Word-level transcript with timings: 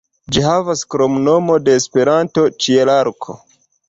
Ĝi 0.35 0.43
havas 0.43 0.79
kromnomo 0.93 1.57
de 1.65 1.75
Esperanto 1.81 2.47
"Ĉielarko". 2.65 3.37